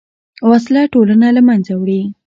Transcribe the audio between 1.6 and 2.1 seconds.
وړي